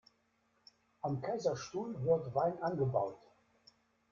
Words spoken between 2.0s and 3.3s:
wird Wein angebaut.